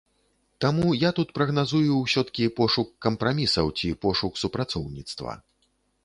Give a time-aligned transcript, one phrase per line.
[0.63, 5.37] Таму я тут прагназую ўсё-ткі пошук кампрамісаў ці пошук супрацоўніцтва.